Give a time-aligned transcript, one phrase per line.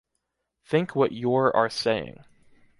[0.65, 2.23] Think what your are saying.